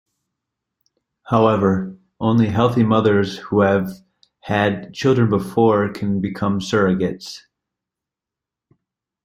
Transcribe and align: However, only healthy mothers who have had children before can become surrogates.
However, 1.27 1.95
only 2.19 2.47
healthy 2.47 2.81
mothers 2.81 3.37
who 3.37 3.59
have 3.61 3.87
had 4.39 4.95
children 4.95 5.29
before 5.29 5.93
can 5.93 6.19
become 6.21 6.57
surrogates. 6.59 7.41